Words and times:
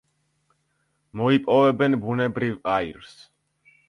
მოიპოვებენ 1.19 1.97
ბუნებრივ 2.05 2.57
აირს. 2.79 3.13